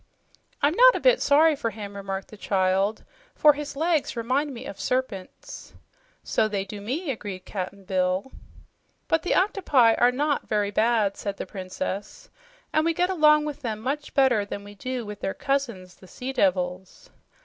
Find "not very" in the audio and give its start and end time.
10.11-10.71